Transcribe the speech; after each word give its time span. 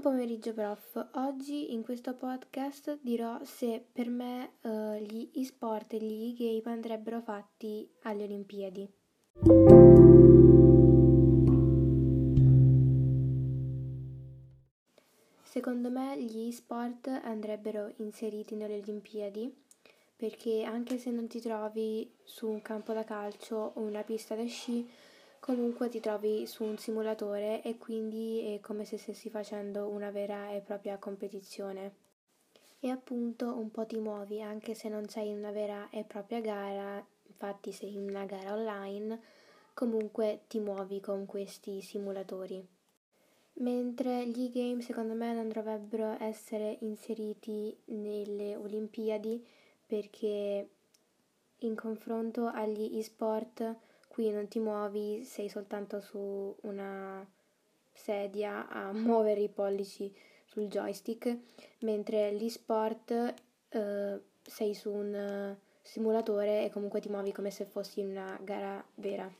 pomeriggio 0.00 0.52
prof, 0.52 1.08
oggi 1.14 1.72
in 1.72 1.82
questo 1.82 2.14
podcast 2.14 3.00
dirò 3.02 3.42
se 3.42 3.84
per 3.92 4.08
me 4.08 4.52
uh, 4.60 4.94
gli 4.94 5.28
e-sport 5.34 5.94
e 5.94 5.98
gli 5.98 6.36
e-game 6.38 6.72
andrebbero 6.72 7.20
fatti 7.20 7.90
alle 8.02 8.22
Olimpiadi. 8.22 8.88
Secondo 15.42 15.90
me 15.90 16.22
gli 16.22 16.46
e-sport 16.46 17.08
andrebbero 17.08 17.92
inseriti 17.96 18.54
nelle 18.54 18.78
Olimpiadi 18.78 19.52
perché 20.14 20.62
anche 20.62 20.98
se 20.98 21.10
non 21.10 21.26
ti 21.26 21.40
trovi 21.40 22.08
su 22.22 22.48
un 22.48 22.62
campo 22.62 22.92
da 22.92 23.02
calcio 23.02 23.72
o 23.74 23.80
una 23.80 24.04
pista 24.04 24.36
da 24.36 24.46
sci, 24.46 24.88
comunque 25.42 25.88
ti 25.88 25.98
trovi 25.98 26.46
su 26.46 26.62
un 26.62 26.78
simulatore 26.78 27.62
e 27.62 27.76
quindi 27.76 28.54
è 28.54 28.60
come 28.60 28.84
se 28.84 28.96
stessi 28.96 29.28
facendo 29.28 29.88
una 29.88 30.12
vera 30.12 30.52
e 30.52 30.60
propria 30.60 30.98
competizione. 30.98 31.94
E 32.78 32.88
appunto 32.90 33.58
un 33.58 33.72
po' 33.72 33.84
ti 33.84 33.98
muovi 33.98 34.40
anche 34.40 34.74
se 34.74 34.88
non 34.88 35.08
sei 35.08 35.30
in 35.30 35.38
una 35.38 35.50
vera 35.50 35.90
e 35.90 36.04
propria 36.04 36.40
gara, 36.40 37.04
infatti 37.26 37.72
sei 37.72 37.94
in 37.94 38.08
una 38.08 38.24
gara 38.24 38.52
online, 38.52 39.20
comunque 39.74 40.42
ti 40.46 40.60
muovi 40.60 41.00
con 41.00 41.26
questi 41.26 41.82
simulatori. 41.82 42.64
Mentre 43.54 44.24
gli 44.28 44.44
e-game 44.44 44.80
secondo 44.80 45.14
me 45.14 45.34
non 45.34 45.48
dovrebbero 45.48 46.22
essere 46.22 46.76
inseriti 46.82 47.76
nelle 47.86 48.54
Olimpiadi 48.54 49.44
perché 49.84 50.68
in 51.58 51.74
confronto 51.74 52.46
agli 52.46 52.96
e-sport 52.96 53.90
qui 54.12 54.30
non 54.30 54.46
ti 54.46 54.58
muovi, 54.58 55.24
sei 55.24 55.48
soltanto 55.48 55.98
su 56.00 56.54
una 56.62 57.26
sedia 57.90 58.68
a 58.68 58.92
muovere 58.92 59.40
i 59.40 59.48
pollici 59.48 60.14
sul 60.44 60.66
joystick, 60.66 61.34
mentre 61.80 62.34
gli 62.34 62.50
sport 62.50 63.34
eh, 63.70 64.20
sei 64.42 64.74
su 64.74 64.92
un 64.92 65.56
simulatore 65.80 66.66
e 66.66 66.70
comunque 66.70 67.00
ti 67.00 67.08
muovi 67.08 67.32
come 67.32 67.50
se 67.50 67.64
fossi 67.64 68.00
in 68.00 68.10
una 68.10 68.38
gara 68.42 68.84
vera. 68.96 69.32